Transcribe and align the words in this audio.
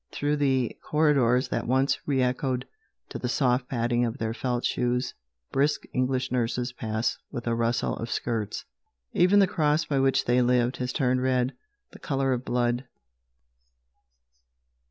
Through 0.11 0.37
the 0.37 0.75
corridors 0.81 1.49
that 1.49 1.67
once 1.67 1.99
re 2.07 2.23
echoed 2.23 2.67
to 3.09 3.19
the 3.19 3.29
soft 3.29 3.69
padding 3.69 4.03
of 4.03 4.17
their 4.17 4.33
felt 4.33 4.65
shoes 4.65 5.13
brisk 5.51 5.83
English 5.93 6.31
nurses 6.31 6.73
pass 6.73 7.19
with 7.31 7.45
a 7.45 7.53
rustle 7.53 7.95
of 7.97 8.09
skirts. 8.09 8.65
Even 9.13 9.37
the 9.37 9.45
cross 9.45 9.85
by 9.85 9.99
which 9.99 10.25
they 10.25 10.41
lived 10.41 10.77
has 10.77 10.91
turned 10.91 11.21
red, 11.21 11.53
the 11.91 11.99
colour 11.99 12.33
of 12.33 12.43
blood. 12.43 12.85